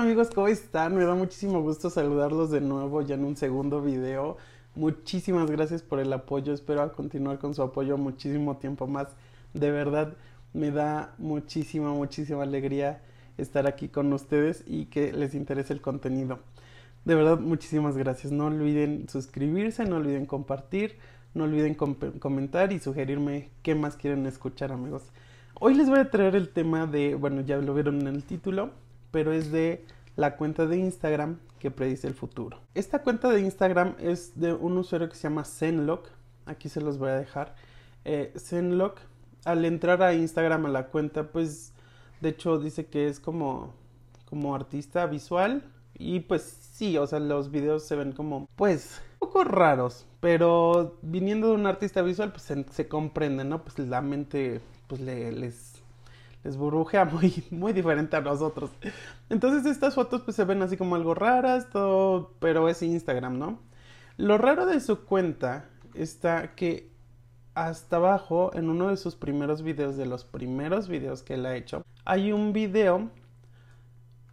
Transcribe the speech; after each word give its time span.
amigos? 0.00 0.30
¿Cómo 0.34 0.48
están? 0.48 0.96
Me 0.96 1.04
da 1.04 1.14
muchísimo 1.14 1.60
gusto 1.60 1.90
saludarlos 1.90 2.50
de 2.50 2.62
nuevo 2.62 3.02
ya 3.02 3.16
en 3.16 3.24
un 3.24 3.36
segundo 3.36 3.82
video. 3.82 4.38
Muchísimas 4.74 5.50
gracias 5.50 5.82
por 5.82 6.00
el 6.00 6.10
apoyo. 6.10 6.54
Espero 6.54 6.90
continuar 6.94 7.38
con 7.38 7.54
su 7.54 7.62
apoyo 7.62 7.98
muchísimo 7.98 8.56
tiempo 8.56 8.86
más. 8.86 9.08
De 9.52 9.70
verdad, 9.70 10.14
me 10.54 10.70
da 10.70 11.14
muchísima, 11.18 11.92
muchísima 11.92 12.44
alegría 12.44 13.02
estar 13.36 13.66
aquí 13.66 13.88
con 13.88 14.10
ustedes 14.14 14.64
y 14.66 14.86
que 14.86 15.12
les 15.12 15.34
interese 15.34 15.74
el 15.74 15.82
contenido. 15.82 16.38
De 17.04 17.14
verdad, 17.14 17.38
muchísimas 17.38 17.98
gracias. 17.98 18.32
No 18.32 18.46
olviden 18.46 19.06
suscribirse, 19.06 19.84
no 19.84 19.96
olviden 19.96 20.24
compartir, 20.24 20.96
no 21.34 21.44
olviden 21.44 21.74
comentar 21.74 22.72
y 22.72 22.78
sugerirme 22.78 23.50
qué 23.62 23.74
más 23.74 23.96
quieren 23.96 24.24
escuchar, 24.24 24.72
amigos. 24.72 25.02
Hoy 25.56 25.74
les 25.74 25.90
voy 25.90 25.98
a 25.98 26.10
traer 26.10 26.36
el 26.36 26.48
tema 26.48 26.86
de, 26.86 27.16
bueno, 27.16 27.42
ya 27.42 27.58
lo 27.58 27.74
vieron 27.74 28.00
en 28.00 28.06
el 28.06 28.24
título, 28.24 28.70
pero 29.10 29.32
es 29.32 29.50
de 29.50 29.84
la 30.16 30.36
cuenta 30.36 30.66
de 30.66 30.76
Instagram 30.78 31.38
que 31.58 31.70
predice 31.70 32.06
el 32.06 32.14
futuro. 32.14 32.58
Esta 32.74 33.02
cuenta 33.02 33.30
de 33.30 33.40
Instagram 33.40 33.94
es 33.98 34.38
de 34.38 34.52
un 34.52 34.76
usuario 34.78 35.08
que 35.08 35.14
se 35.14 35.22
llama 35.22 35.44
Zenlock. 35.44 36.08
Aquí 36.46 36.68
se 36.68 36.80
los 36.80 36.98
voy 36.98 37.10
a 37.10 37.16
dejar. 37.16 37.54
Eh, 38.04 38.32
Zenlock, 38.36 38.98
al 39.44 39.64
entrar 39.64 40.02
a 40.02 40.14
Instagram 40.14 40.66
a 40.66 40.68
la 40.68 40.86
cuenta, 40.86 41.30
pues 41.30 41.72
de 42.20 42.30
hecho 42.30 42.58
dice 42.58 42.86
que 42.86 43.08
es 43.08 43.20
como, 43.20 43.74
como 44.24 44.54
artista 44.54 45.06
visual. 45.06 45.62
Y 45.98 46.20
pues 46.20 46.42
sí, 46.72 46.96
o 46.96 47.06
sea, 47.06 47.20
los 47.20 47.50
videos 47.50 47.84
se 47.84 47.94
ven 47.94 48.12
como, 48.12 48.48
pues, 48.56 49.02
un 49.20 49.28
poco 49.28 49.44
raros. 49.44 50.06
Pero 50.20 50.98
viniendo 51.02 51.48
de 51.48 51.54
un 51.54 51.66
artista 51.66 52.00
visual, 52.00 52.32
pues 52.32 52.42
se, 52.42 52.64
se 52.70 52.88
comprende, 52.88 53.44
¿no? 53.44 53.62
Pues 53.64 53.78
la 53.78 54.00
mente, 54.00 54.62
pues 54.86 55.02
le, 55.02 55.30
les 55.32 55.69
les 56.44 56.56
burbujea 56.56 57.04
muy, 57.06 57.44
muy 57.50 57.72
diferente 57.72 58.16
a 58.16 58.20
nosotros. 58.20 58.70
Entonces 59.28 59.66
estas 59.66 59.94
fotos 59.94 60.22
pues 60.22 60.36
se 60.36 60.44
ven 60.44 60.62
así 60.62 60.76
como 60.76 60.96
algo 60.96 61.14
raras, 61.14 61.68
todo, 61.70 62.34
pero 62.40 62.68
es 62.68 62.82
Instagram, 62.82 63.38
¿no? 63.38 63.58
Lo 64.16 64.38
raro 64.38 64.66
de 64.66 64.80
su 64.80 65.04
cuenta 65.04 65.66
está 65.94 66.54
que 66.54 66.90
hasta 67.54 67.96
abajo, 67.96 68.52
en 68.54 68.68
uno 68.68 68.88
de 68.88 68.96
sus 68.96 69.16
primeros 69.16 69.62
videos, 69.62 69.96
de 69.96 70.06
los 70.06 70.24
primeros 70.24 70.88
videos 70.88 71.22
que 71.22 71.34
él 71.34 71.46
ha 71.46 71.56
hecho, 71.56 71.82
hay 72.04 72.32
un 72.32 72.52
video 72.52 73.10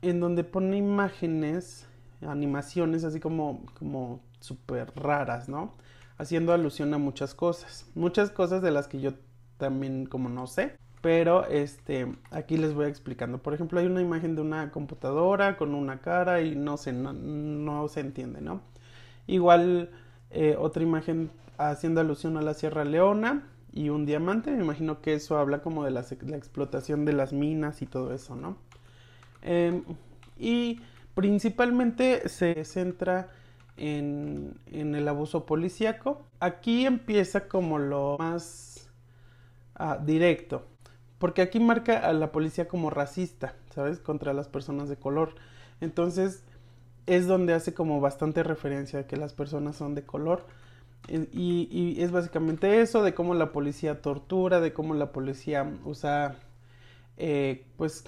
en 0.02 0.20
donde 0.20 0.44
pone 0.44 0.78
imágenes, 0.78 1.88
animaciones 2.22 3.04
así 3.04 3.20
como, 3.20 3.66
como 3.80 4.22
súper 4.40 4.92
raras, 4.96 5.50
¿no? 5.50 5.74
Haciendo 6.18 6.54
alusión 6.54 6.94
a 6.94 6.98
muchas 6.98 7.34
cosas. 7.34 7.86
Muchas 7.96 8.30
cosas 8.32 8.62
de 8.62 8.72
las 8.72 8.88
que 8.88 9.00
yo 9.00 9.14
también 9.58 10.06
como 10.06 10.30
no 10.30 10.48
sé. 10.48 10.78
Pero 11.02 11.46
este, 11.46 12.12
aquí 12.32 12.58
les 12.58 12.74
voy 12.74 12.88
explicando. 12.88 13.38
Por 13.38 13.54
ejemplo, 13.54 13.80
hay 13.80 13.86
una 13.86 14.02
imagen 14.02 14.36
de 14.36 14.42
una 14.42 14.72
computadora 14.72 15.58
con 15.58 15.76
una 15.76 16.02
cara 16.02 16.42
y 16.42 16.56
no 16.56 16.78
se, 16.78 16.92
no, 16.92 17.88
se 17.88 18.00
entiende, 18.00 18.42
¿no? 18.42 18.62
Igual 19.28 19.92
eh, 20.32 20.56
otra 20.58 20.84
imagen 20.84 21.30
haciendo 21.58 22.02
alusión 22.02 22.38
a 22.38 22.42
la 22.42 22.54
Sierra 22.54 22.84
Leona 22.84 23.44
y 23.74 23.90
un 23.90 24.06
diamante. 24.06 24.52
Me 24.52 24.64
imagino 24.64 25.02
que 25.02 25.14
eso 25.14 25.38
habla 25.38 25.62
como 25.62 25.84
de 25.84 25.92
la, 25.92 26.02
explotación 26.02 27.06
de 27.06 27.14
las 27.14 27.32
minas 27.32 27.82
y 27.82 27.86
todo 27.86 28.14
eso, 28.14 28.36
¿no? 28.36 28.58
Em, 29.44 29.84
y 30.38 30.82
principalmente 31.14 32.28
se 32.28 32.66
centra 32.66 33.30
en, 33.78 34.60
en 34.68 34.96
el 34.96 35.08
abuso 35.08 35.46
policíaco. 35.46 36.26
Aquí 36.40 36.86
empieza 36.86 37.48
como 37.48 37.78
lo 37.78 38.18
más 38.18 38.90
ah, 39.76 40.00
directo. 40.04 40.66
Porque 41.20 41.42
aquí 41.42 41.60
marca 41.60 41.98
a 41.98 42.14
la 42.14 42.32
policía 42.32 42.68
como 42.68 42.90
racista, 42.90 43.56
¿sabes? 43.74 44.00
Contra 44.00 44.34
las 44.34 44.48
personas 44.48 44.90
de 44.90 44.98
color. 44.98 45.36
Entonces 45.82 46.44
es 47.08 47.26
donde 47.26 47.54
hace 47.54 47.74
como 47.74 48.00
bastante 48.02 48.44
referencia 48.44 49.00
a 49.00 49.08
que 49.08 49.18
las 49.18 49.34
personas 49.34 49.76
son 49.76 49.96
de 49.96 50.04
color. 50.04 50.46
Y, 51.10 51.96
es 52.02 52.12
básicamente 52.12 52.82
eso, 52.82 53.02
de 53.02 53.14
cómo 53.14 53.34
la 53.34 53.54
policía 53.54 54.02
tortura, 54.02 54.60
de 54.60 54.74
cómo 54.74 54.94
la 54.94 55.14
policía 55.14 55.72
usa 55.86 56.36
eh, 57.16 57.66
pues 57.78 58.04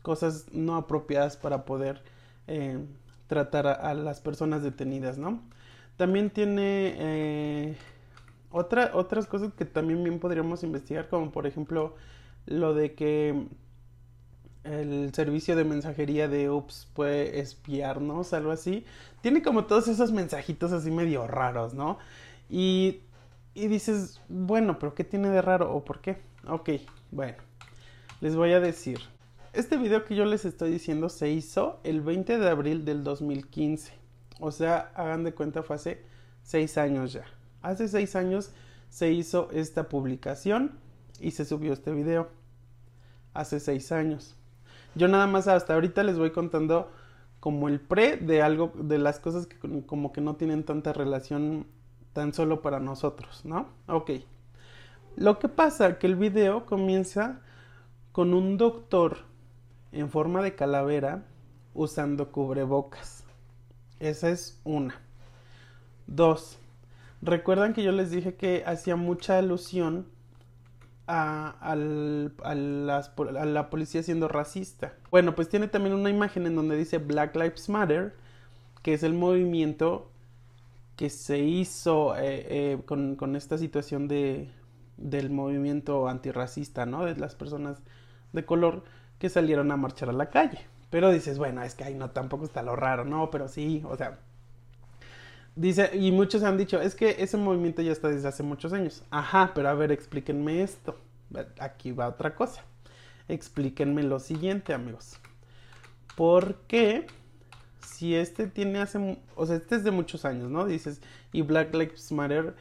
cosas 0.00 0.46
no 0.52 0.76
apropiadas 0.76 1.36
para 1.36 1.66
poder 1.66 2.02
eh, 2.46 2.78
tratar 3.26 3.66
a, 3.66 3.92
las 3.92 4.20
personas 4.22 4.62
detenidas, 4.62 5.18
¿no? 5.18 5.42
También 5.98 6.30
tiene 6.30 6.94
eh, 6.98 7.76
otra, 8.50 8.92
otras 8.94 9.26
cosas 9.26 9.52
que 9.52 9.66
también 9.66 10.02
bien 10.02 10.18
podríamos 10.18 10.62
investigar, 10.62 11.08
como 11.08 11.30
por 11.30 11.46
ejemplo 11.46 11.96
lo 12.48 12.74
de 12.74 12.94
que 12.94 13.46
el 14.64 15.12
servicio 15.14 15.56
de 15.56 15.64
mensajería 15.64 16.28
de 16.28 16.50
UPS 16.50 16.88
puede 16.94 17.40
espiarnos, 17.40 18.32
algo 18.32 18.50
así. 18.50 18.84
Tiene 19.20 19.42
como 19.42 19.64
todos 19.66 19.88
esos 19.88 20.12
mensajitos 20.12 20.72
así 20.72 20.90
medio 20.90 21.26
raros, 21.26 21.74
¿no? 21.74 21.98
Y, 22.48 23.00
y 23.54 23.68
dices, 23.68 24.20
bueno, 24.28 24.78
pero 24.78 24.94
¿qué 24.94 25.04
tiene 25.04 25.28
de 25.30 25.42
raro 25.42 25.74
o 25.74 25.84
por 25.84 26.00
qué? 26.00 26.18
Ok, 26.46 26.70
bueno, 27.10 27.36
les 28.20 28.34
voy 28.34 28.52
a 28.52 28.60
decir. 28.60 28.98
Este 29.52 29.76
video 29.76 30.04
que 30.04 30.14
yo 30.14 30.24
les 30.24 30.44
estoy 30.44 30.70
diciendo 30.70 31.08
se 31.08 31.30
hizo 31.30 31.80
el 31.84 32.00
20 32.00 32.38
de 32.38 32.48
abril 32.48 32.84
del 32.84 33.04
2015. 33.04 33.92
O 34.40 34.52
sea, 34.52 34.92
hagan 34.94 35.24
de 35.24 35.32
cuenta, 35.34 35.62
fue 35.62 35.76
hace 35.76 36.04
6 36.42 36.78
años 36.78 37.12
ya. 37.12 37.24
Hace 37.62 37.88
6 37.88 38.16
años 38.16 38.52
se 38.88 39.12
hizo 39.12 39.50
esta 39.52 39.88
publicación 39.88 40.78
y 41.20 41.32
se 41.32 41.44
subió 41.44 41.72
este 41.72 41.92
video 41.92 42.28
hace 43.34 43.60
seis 43.60 43.92
años. 43.92 44.36
Yo 44.94 45.08
nada 45.08 45.26
más 45.26 45.48
hasta 45.48 45.74
ahorita 45.74 46.02
les 46.02 46.18
voy 46.18 46.30
contando 46.30 46.90
como 47.40 47.68
el 47.68 47.80
pre 47.80 48.16
de 48.16 48.42
algo, 48.42 48.72
de 48.74 48.98
las 48.98 49.20
cosas 49.20 49.46
que 49.46 49.56
como 49.86 50.12
que 50.12 50.20
no 50.20 50.36
tienen 50.36 50.64
tanta 50.64 50.92
relación 50.92 51.66
tan 52.12 52.34
solo 52.34 52.62
para 52.62 52.80
nosotros, 52.80 53.44
¿no? 53.44 53.68
Ok. 53.86 54.10
Lo 55.16 55.38
que 55.38 55.48
pasa 55.48 55.98
que 55.98 56.06
el 56.06 56.16
video 56.16 56.66
comienza 56.66 57.40
con 58.12 58.34
un 58.34 58.56
doctor 58.56 59.18
en 59.92 60.10
forma 60.10 60.42
de 60.42 60.54
calavera 60.54 61.24
usando 61.74 62.32
cubrebocas. 62.32 63.24
Esa 64.00 64.30
es 64.30 64.60
una. 64.64 65.00
Dos. 66.06 66.58
Recuerdan 67.20 67.72
que 67.72 67.82
yo 67.82 67.92
les 67.92 68.10
dije 68.10 68.34
que 68.34 68.62
hacía 68.66 68.96
mucha 68.96 69.38
alusión 69.38 70.06
a, 71.08 71.74
la 71.74 73.70
policía 73.70 74.02
siendo 74.02 74.28
racista. 74.28 74.92
Bueno, 75.10 75.34
pues 75.34 75.48
tiene 75.48 75.68
también 75.68 75.94
una 75.94 76.10
imagen 76.10 76.46
en 76.46 76.54
donde 76.54 76.76
dice 76.76 76.98
Black 76.98 77.34
Lives 77.34 77.68
Matter, 77.68 78.14
que 78.82 78.94
es 78.94 79.02
el 79.02 79.14
movimiento 79.14 80.10
que 80.96 81.10
se 81.10 81.38
hizo 81.38 82.16
eh, 82.16 82.74
eh, 82.74 82.78
con, 82.84 83.36
esta 83.36 83.56
situación 83.56 84.08
de, 84.08 84.50
del 84.96 85.30
movimiento 85.30 86.08
antirracista, 86.08 86.86
¿no? 86.86 87.04
De 87.04 87.16
las 87.16 87.34
personas 87.34 87.78
de 88.32 88.44
color 88.44 88.84
que 89.18 89.28
salieron 89.30 89.70
a 89.70 89.76
marchar 89.76 90.10
a 90.10 90.12
la 90.12 90.28
calle. 90.28 90.60
Pero 90.90 91.10
dices, 91.10 91.38
bueno, 91.38 91.62
es 91.62 91.74
que 91.74 91.84
ahí 91.84 91.94
no, 91.94 92.10
tampoco 92.10 92.44
está 92.44 92.62
lo 92.62 92.76
raro, 92.76 93.04
¿no? 93.04 93.30
Pero 93.30 93.48
sí, 93.48 93.82
o 93.88 93.96
sea, 93.96 94.18
Dice, 95.58 95.90
y 95.92 96.12
muchos 96.12 96.44
han 96.44 96.56
dicho, 96.56 96.80
es 96.80 96.94
que 96.94 97.16
ese 97.18 97.36
movimiento 97.36 97.82
ya 97.82 97.90
está 97.90 98.06
desde 98.06 98.28
hace 98.28 98.44
muchos 98.44 98.72
años. 98.72 99.02
Ajá, 99.10 99.50
pero 99.56 99.68
a 99.68 99.74
ver, 99.74 99.90
explíquenme 99.90 100.62
esto. 100.62 100.96
Aquí 101.58 101.90
va 101.90 102.06
otra 102.06 102.36
cosa. 102.36 102.62
Explíquenme 103.26 104.04
lo 104.04 104.20
siguiente, 104.20 104.72
amigos. 104.72 105.18
¿Por 106.14 106.60
qué 106.68 107.08
si 107.80 108.14
este 108.14 108.46
tiene 108.46 108.78
hace, 108.78 109.18
o 109.34 109.46
sea, 109.46 109.56
este 109.56 109.74
es 109.74 109.82
de 109.82 109.90
muchos 109.90 110.24
años, 110.24 110.48
¿no? 110.48 110.64
Dices, 110.64 111.00
y 111.32 111.42
Black 111.42 111.74
Lives 111.74 112.12
Matter, 112.12 112.54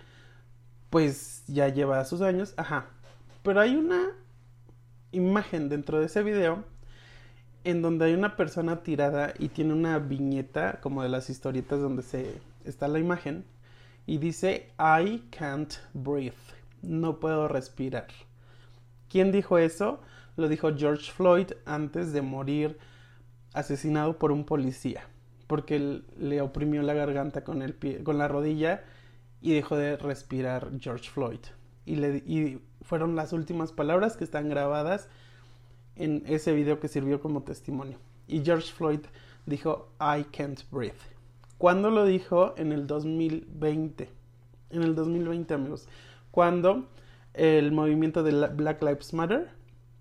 pues 0.89 1.43
ya 1.45 1.67
lleva 1.67 2.03
sus 2.03 2.21
años, 2.21 2.55
ajá. 2.57 2.87
Pero 3.43 3.61
hay 3.61 3.75
una 3.75 4.07
imagen 5.11 5.69
dentro 5.69 5.99
de 5.99 6.07
ese 6.07 6.23
video 6.23 6.63
en 7.63 7.83
donde 7.83 8.05
hay 8.05 8.15
una 8.15 8.35
persona 8.35 8.81
tirada 8.81 9.35
y 9.37 9.49
tiene 9.49 9.73
una 9.73 9.99
viñeta 9.99 10.79
como 10.81 11.03
de 11.03 11.09
las 11.09 11.29
historietas 11.29 11.79
donde 11.79 12.01
se 12.01 12.41
está 12.67 12.87
la 12.87 12.99
imagen 12.99 13.45
y 14.05 14.17
dice 14.17 14.71
I 14.79 15.23
can't 15.31 15.73
breathe, 15.93 16.33
no 16.81 17.19
puedo 17.19 17.47
respirar. 17.47 18.07
¿Quién 19.09 19.31
dijo 19.31 19.57
eso? 19.57 20.01
Lo 20.35 20.47
dijo 20.47 20.75
George 20.75 21.11
Floyd 21.11 21.51
antes 21.65 22.13
de 22.13 22.21
morir 22.21 22.77
asesinado 23.53 24.17
por 24.19 24.31
un 24.31 24.45
policía, 24.45 25.07
porque 25.47 26.01
le 26.17 26.41
oprimió 26.41 26.81
la 26.83 26.93
garganta 26.93 27.43
con 27.43 27.61
el 27.61 27.73
pie, 27.73 28.03
con 28.03 28.17
la 28.17 28.27
rodilla 28.27 28.83
y 29.41 29.53
dejó 29.53 29.75
de 29.75 29.97
respirar 29.97 30.71
George 30.79 31.09
Floyd. 31.09 31.39
Y, 31.85 31.95
y 32.05 32.61
fueron 32.81 33.15
las 33.15 33.33
últimas 33.33 33.71
palabras 33.71 34.17
que 34.17 34.23
están 34.23 34.49
grabadas 34.49 35.09
en 35.95 36.23
ese 36.27 36.53
video 36.53 36.79
que 36.79 36.87
sirvió 36.87 37.19
como 37.19 37.43
testimonio. 37.43 37.97
Y 38.27 38.43
George 38.43 38.71
Floyd 38.71 39.01
dijo 39.45 39.89
I 39.99 40.23
can't 40.25 40.61
breathe. 40.71 41.16
¿Cuándo 41.57 41.89
lo 41.89 42.05
dijo? 42.05 42.53
En 42.57 42.71
el 42.71 42.85
2020. 42.85 44.09
En 44.69 44.83
el 44.83 44.95
2020, 44.95 45.53
amigos. 45.53 45.87
Cuando 46.31 46.87
el 47.33 47.71
movimiento 47.71 48.23
de 48.23 48.47
Black 48.49 48.81
Lives 48.83 49.13
Matter 49.13 49.49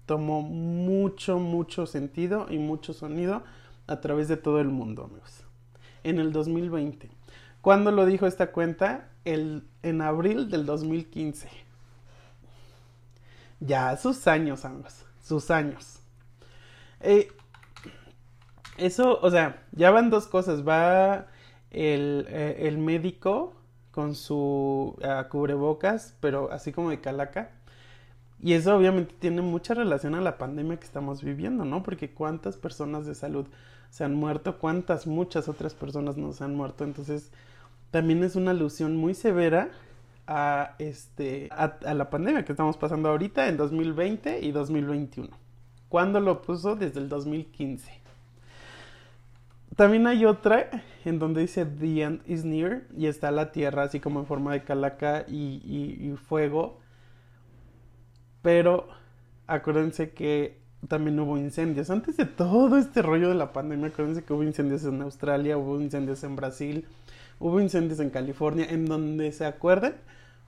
tomó 0.04 0.42
mucho, 0.42 1.38
mucho 1.38 1.86
sentido 1.86 2.46
y 2.50 2.58
mucho 2.58 2.92
sonido 2.92 3.42
a 3.86 4.00
través 4.00 4.28
de 4.28 4.36
todo 4.36 4.60
el 4.60 4.68
mundo, 4.68 5.04
amigos. 5.04 5.44
En 6.04 6.18
el 6.18 6.32
2020. 6.32 7.10
¿Cuándo 7.62 7.90
lo 7.90 8.06
dijo 8.06 8.26
esta 8.26 8.52
cuenta? 8.52 9.08
El, 9.24 9.64
en 9.82 10.02
abril 10.02 10.50
del 10.50 10.66
2015. 10.66 11.48
Ya, 13.60 13.96
sus 13.96 14.26
años, 14.26 14.64
amigos. 14.64 15.04
Sus 15.22 15.50
años. 15.50 16.00
Eh, 17.00 17.28
eso, 18.76 19.18
o 19.20 19.30
sea, 19.30 19.64
ya 19.72 19.90
van 19.90 20.10
dos 20.10 20.26
cosas. 20.26 20.66
Va 20.66 21.26
el, 21.70 22.26
eh, 22.28 22.56
el 22.60 22.78
médico 22.78 23.54
con 23.90 24.14
su 24.14 24.94
uh, 24.98 25.28
cubrebocas, 25.30 26.14
pero 26.20 26.52
así 26.52 26.72
como 26.72 26.90
de 26.90 27.00
calaca. 27.00 27.52
Y 28.42 28.52
eso 28.52 28.76
obviamente 28.76 29.14
tiene 29.18 29.40
mucha 29.40 29.72
relación 29.72 30.14
a 30.14 30.20
la 30.20 30.36
pandemia 30.36 30.76
que 30.76 30.84
estamos 30.84 31.22
viviendo, 31.22 31.64
¿no? 31.64 31.82
Porque 31.82 32.10
cuántas 32.10 32.58
personas 32.58 33.06
de 33.06 33.14
salud 33.14 33.46
se 33.88 34.04
han 34.04 34.14
muerto, 34.14 34.58
cuántas, 34.58 35.06
muchas 35.06 35.48
otras 35.48 35.74
personas 35.74 36.18
nos 36.18 36.42
han 36.42 36.54
muerto. 36.54 36.84
Entonces, 36.84 37.30
también 37.90 38.22
es 38.22 38.36
una 38.36 38.50
alusión 38.50 38.96
muy 38.96 39.14
severa 39.14 39.70
a, 40.26 40.74
este, 40.78 41.48
a 41.50 41.94
la 41.94 42.10
pandemia 42.10 42.44
que 42.44 42.52
estamos 42.52 42.76
pasando 42.76 43.08
ahorita 43.08 43.48
en 43.48 43.56
2020 43.56 44.40
y 44.40 44.52
2021. 44.52 45.30
¿Cuándo 45.88 46.20
lo 46.20 46.42
puso? 46.42 46.76
Desde 46.76 47.00
el 47.00 47.08
2015. 47.08 48.05
También 49.76 50.06
hay 50.06 50.24
otra 50.24 50.70
en 51.04 51.18
donde 51.18 51.42
dice 51.42 51.66
The 51.66 52.02
end 52.02 52.22
is 52.26 52.46
near 52.46 52.84
y 52.96 53.06
está 53.06 53.30
la 53.30 53.52
tierra 53.52 53.82
así 53.82 54.00
como 54.00 54.20
en 54.20 54.26
forma 54.26 54.54
de 54.54 54.64
calaca 54.64 55.26
y, 55.28 55.62
y, 55.64 56.16
fuego. 56.16 56.78
Pero 58.40 58.88
acuérdense 59.46 60.10
que 60.10 60.58
también 60.88 61.20
hubo 61.20 61.36
incendios. 61.36 61.90
Antes 61.90 62.16
de 62.16 62.24
todo 62.24 62.78
este 62.78 63.02
rollo 63.02 63.28
de 63.28 63.34
la 63.34 63.52
pandemia, 63.52 63.88
acuérdense 63.88 64.24
que 64.24 64.32
hubo 64.32 64.42
incendios 64.42 64.82
en 64.84 65.02
Australia, 65.02 65.58
hubo 65.58 65.78
incendios 65.78 66.24
en 66.24 66.36
Brasil, 66.36 66.86
hubo 67.38 67.60
incendios 67.60 68.00
en 68.00 68.08
California, 68.08 68.66
en 68.70 68.86
donde 68.86 69.30
se 69.32 69.44
acuerden, 69.44 69.94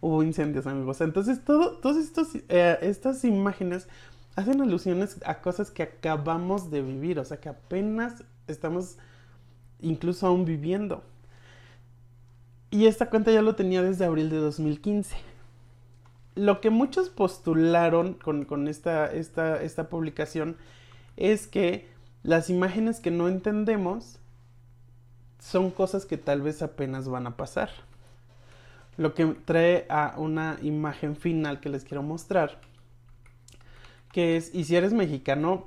hubo 0.01 0.23
incendios, 0.23 0.67
amigos. 0.67 1.03
Entonces, 1.03 1.45
todo, 1.45 1.77
todas 1.79 1.99
eh, 2.49 2.79
estas 2.81 3.25
imágenes 3.25 3.89
hacen 4.37 4.63
alusiones 4.63 5.19
a 5.27 5.41
cosas 5.43 5.71
que 5.71 5.83
acabamos 5.83 6.71
de 6.71 6.81
vivir, 6.81 7.19
o 7.19 7.25
sea, 7.25 7.39
que 7.39 7.51
apenas 7.51 8.25
estamos 8.47 8.97
incluso 9.81 10.27
aún 10.27 10.45
viviendo. 10.45 11.03
Y 12.71 12.87
esta 12.87 13.09
cuenta 13.09 13.33
ya 13.33 13.43
lo 13.43 13.55
tenía 13.55 13.83
desde 13.83 14.05
abril 14.05 14.31
de 14.31 14.37
2015. 14.37 15.17
Lo 16.35 16.61
que 16.61 16.71
muchos 16.71 17.09
postularon 17.09 18.15
con, 18.15 18.69
esta, 18.69 19.07
esta, 19.07 19.61
esta 19.63 19.89
publicación 19.89 20.57
es 21.17 21.47
que 21.47 21.89
las 22.23 22.51
imágenes 22.51 23.01
que 23.01 23.11
no 23.11 23.29
entendemos 23.29 24.19
son 25.41 25.71
cosas 25.71 26.05
que 26.05 26.17
tal 26.17 26.43
vez 26.43 26.63
apenas 26.63 27.09
van 27.09 27.27
a 27.27 27.37
pasar. 27.37 27.71
Lo 28.97 29.15
que 29.15 29.27
trae 29.27 29.87
a 29.89 30.15
una 30.19 30.59
imagen 30.63 31.17
final 31.17 31.61
que 31.61 31.69
les 31.69 31.85
quiero 31.85 32.03
mostrar, 32.03 32.61
que 34.13 34.37
es, 34.37 34.55
y 34.55 34.65
si 34.65 34.77
eres 34.77 34.93
mexicano, 34.93 35.67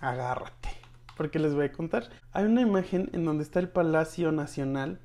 agárrate 0.00 0.79
porque 1.16 1.38
les 1.38 1.54
voy 1.54 1.66
a 1.66 1.72
contar. 1.72 2.08
Hay 2.32 2.44
una 2.44 2.60
imagen 2.62 3.10
en 3.12 3.24
donde 3.24 3.44
está 3.44 3.60
el 3.60 3.68
Palacio 3.68 4.32
Nacional 4.32 5.00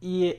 y, 0.00 0.36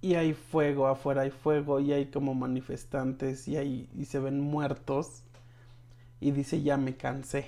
y 0.00 0.14
hay 0.14 0.34
fuego 0.34 0.86
afuera, 0.86 1.22
hay 1.22 1.30
fuego 1.30 1.80
y 1.80 1.92
hay 1.92 2.06
como 2.06 2.34
manifestantes 2.34 3.48
y, 3.48 3.56
hay, 3.56 3.88
y 3.96 4.04
se 4.06 4.18
ven 4.18 4.40
muertos 4.40 5.22
y 6.20 6.30
dice 6.30 6.62
ya 6.62 6.76
me 6.76 6.96
cansé. 6.96 7.46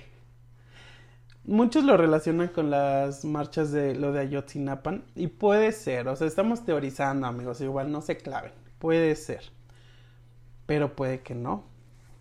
Muchos 1.43 1.83
lo 1.83 1.97
relacionan 1.97 2.49
con 2.49 2.69
las 2.69 3.25
marchas 3.25 3.71
de 3.71 3.95
lo 3.95 4.11
de 4.11 4.19
Ayotzinapan 4.19 5.03
y 5.15 5.27
puede 5.27 5.71
ser, 5.71 6.07
o 6.07 6.15
sea, 6.15 6.27
estamos 6.27 6.65
teorizando 6.65 7.25
amigos, 7.25 7.61
igual 7.61 7.91
no 7.91 8.01
se 8.01 8.17
claven, 8.17 8.51
puede 8.77 9.15
ser, 9.15 9.41
pero 10.67 10.95
puede 10.95 11.21
que 11.21 11.33
no 11.33 11.70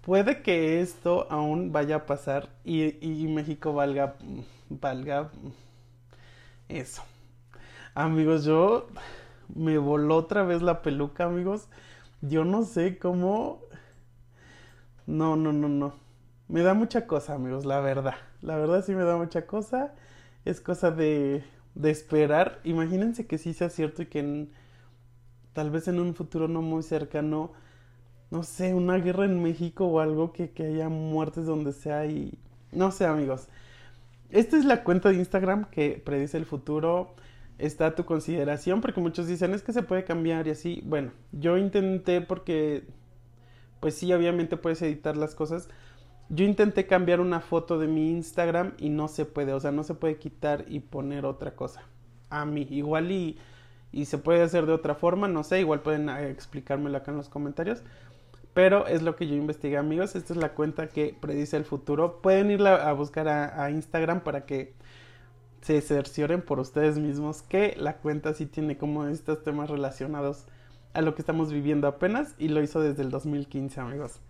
puede 0.02 0.42
que 0.42 0.80
esto 0.80 1.26
aún 1.30 1.72
vaya 1.72 1.96
a 1.96 2.06
pasar 2.06 2.48
y, 2.64 3.26
México 3.28 3.72
valga, 3.72 4.16
valga 4.68 5.30
eso. 6.68 7.02
Amigos, 7.94 8.44
yo 8.44 8.86
me 9.54 9.78
voló 9.78 10.16
otra 10.16 10.42
vez 10.44 10.62
la 10.62 10.82
peluca, 10.82 11.24
amigos. 11.24 11.68
Yo 12.20 12.44
no 12.44 12.64
sé 12.64 12.98
cómo... 12.98 13.60
No, 15.06 15.36
no, 15.36 15.52
no, 15.52 15.68
no. 15.68 15.94
Me 16.48 16.62
da 16.62 16.74
mucha 16.74 17.06
cosa, 17.06 17.34
amigos, 17.34 17.64
la 17.64 17.80
verdad. 17.80 18.14
La 18.42 18.56
verdad 18.56 18.84
sí 18.84 18.94
me 18.94 19.04
da 19.04 19.16
mucha 19.16 19.46
cosa. 19.46 19.94
Es 20.44 20.60
cosa 20.60 20.90
de, 20.90 21.44
de 21.74 21.90
esperar. 21.90 22.60
Imagínense 22.64 23.26
que 23.26 23.38
sí 23.38 23.54
sea 23.54 23.70
cierto 23.70 24.02
y 24.02 24.06
que 24.06 24.48
tal 25.52 25.70
vez 25.70 25.88
en 25.88 25.98
un 25.98 26.14
futuro 26.14 26.46
no 26.46 26.62
muy 26.62 26.82
cercano 26.82 27.52
no 28.30 28.44
sé, 28.44 28.74
una 28.74 28.96
guerra 28.96 29.24
en 29.24 29.42
México 29.42 29.86
o 29.86 30.00
algo 30.00 30.32
que, 30.32 30.52
haya 30.58 30.88
muertes 30.88 31.46
donde 31.46 31.72
sea 31.72 32.06
y... 32.06 32.38
No 32.72 32.92
sé, 32.92 33.04
amigos. 33.04 33.48
Esta 34.30 34.56
es 34.56 34.64
la 34.64 34.84
cuenta 34.84 35.08
de 35.08 35.16
Instagram 35.16 35.64
que 35.70 36.00
predice 36.04 36.36
el 36.36 36.46
futuro. 36.46 37.14
Está 37.58 37.86
a 37.86 37.94
tu 37.96 38.04
consideración 38.04 38.80
porque 38.80 39.00
muchos 39.00 39.26
dicen 39.26 39.52
es 39.52 39.62
que 39.62 39.72
se 39.72 39.82
puede 39.82 40.04
cambiar 40.04 40.46
y 40.46 40.50
así. 40.50 40.82
Bueno, 40.84 41.10
yo 41.32 41.58
intenté 41.58 42.20
porque... 42.20 42.84
Pues 43.80 43.94
sí, 43.94 44.12
obviamente 44.12 44.56
puedes 44.56 44.80
editar 44.82 45.16
las 45.16 45.34
cosas. 45.34 45.68
Yo 46.28 46.44
intenté 46.44 46.86
cambiar 46.86 47.20
una 47.20 47.40
foto 47.40 47.78
de 47.78 47.88
mi 47.88 48.10
Instagram 48.10 48.74
y 48.78 48.90
no 48.90 49.08
se 49.08 49.24
puede. 49.24 49.52
O 49.52 49.58
sea, 49.58 49.72
no 49.72 49.82
se 49.82 49.94
puede 49.94 50.18
quitar 50.18 50.66
y 50.68 50.80
poner 50.80 51.24
otra 51.24 51.56
cosa. 51.56 51.82
A 52.28 52.44
mí, 52.44 52.68
igual 52.70 53.10
y, 53.10 53.38
y 53.90 54.04
se 54.04 54.18
puede 54.18 54.42
hacer 54.42 54.66
de 54.66 54.72
otra 54.72 54.94
forma. 54.94 55.26
No 55.26 55.42
sé, 55.42 55.60
igual 55.60 55.80
pueden 55.80 56.08
eh, 56.08 56.30
explicármelo 56.30 56.96
acá 56.96 57.10
en 57.10 57.16
los 57.16 57.28
comentarios. 57.28 57.82
Pero 58.54 58.86
es 58.86 59.02
lo 59.02 59.16
que 59.16 59.26
yo 59.26 59.34
investigué, 59.34 59.76
amigos. 59.76 60.16
Esta 60.16 60.32
es 60.32 60.38
la 60.38 60.54
cuenta 60.54 60.88
que 60.88 61.16
predice 61.18 61.56
el 61.56 61.64
futuro. 61.64 62.20
Pueden 62.20 62.50
irla 62.50 62.88
a 62.88 62.92
buscar 62.92 63.28
a, 63.28 63.70
Instagram 63.70 64.20
para 64.20 64.44
que 64.44 64.74
se 65.62 65.80
cercioren 65.80 66.42
por 66.42 66.58
ustedes 66.58 66.98
mismos 66.98 67.42
que 67.42 67.74
la 67.76 67.98
cuenta 67.98 68.34
sí 68.34 68.46
tiene 68.46 68.76
como 68.76 69.06
estos 69.06 69.42
temas 69.42 69.70
relacionados 69.70 70.46
a 70.94 71.02
lo 71.02 71.14
que 71.14 71.22
estamos 71.22 71.52
viviendo 71.52 71.86
apenas 71.86 72.34
y 72.38 72.48
lo 72.48 72.62
hizo 72.62 72.80
desde 72.80 73.02
el 73.02 73.10
2015, 73.10 73.80
amigos. 73.80 74.20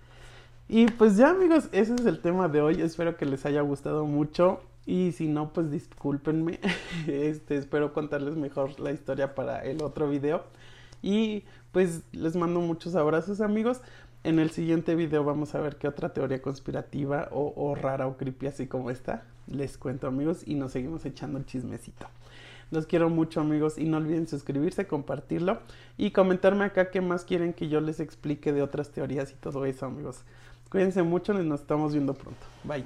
Y 0.68 0.86
pues 0.86 1.16
ya, 1.16 1.30
amigos, 1.30 1.68
ese 1.72 1.94
es 1.94 2.04
el 2.04 2.20
tema 2.20 2.48
de 2.48 2.60
hoy. 2.60 2.82
Espero 2.82 3.16
que 3.16 3.26
les 3.26 3.46
haya 3.46 3.62
gustado 3.62 4.06
mucho. 4.06 4.60
Y 4.86 5.12
si 5.12 5.28
no, 5.28 5.52
pues 5.52 5.70
discúlpenme. 5.70 6.60
Este, 7.06 7.56
espero 7.56 7.92
contarles 7.92 8.36
mejor 8.36 8.78
la 8.78 8.92
historia 8.92 9.34
para 9.34 9.64
el 9.64 9.82
otro 9.82 10.08
video. 10.08 10.44
Y 11.02 11.44
pues 11.72 12.02
les 12.12 12.36
mando 12.36 12.60
muchos 12.60 12.94
abrazos, 12.94 13.40
amigos. 13.40 13.80
En 14.22 14.38
el 14.38 14.50
siguiente 14.50 14.94
video 14.94 15.24
vamos 15.24 15.54
a 15.54 15.60
ver 15.60 15.76
qué 15.76 15.88
otra 15.88 16.12
teoría 16.12 16.42
conspirativa 16.42 17.28
o, 17.32 17.74
rara 17.74 18.06
o 18.06 18.18
creepy 18.18 18.48
así 18.48 18.66
como 18.66 18.90
esta 18.90 19.22
les 19.46 19.78
cuento 19.78 20.06
amigos 20.06 20.42
y 20.46 20.54
nos 20.56 20.72
seguimos 20.72 21.06
echando 21.06 21.38
el 21.38 21.46
chismecito. 21.46 22.06
Los 22.70 22.86
quiero 22.86 23.08
mucho 23.08 23.40
amigos 23.40 23.78
y 23.78 23.84
no 23.84 23.96
olviden 23.96 24.28
suscribirse, 24.28 24.86
compartirlo 24.86 25.60
y 25.96 26.10
comentarme 26.10 26.64
acá 26.64 26.90
qué 26.90 27.00
más 27.00 27.24
quieren 27.24 27.54
que 27.54 27.68
yo 27.68 27.80
les 27.80 27.98
explique 27.98 28.52
de 28.52 28.62
otras 28.62 28.90
teorías 28.90 29.32
y 29.32 29.34
todo 29.36 29.64
eso 29.64 29.86
amigos. 29.86 30.22
Cuídense 30.70 31.02
mucho 31.02 31.32
y 31.40 31.44
nos 31.44 31.62
estamos 31.62 31.94
viendo 31.94 32.12
pronto. 32.12 32.46
Bye. 32.62 32.84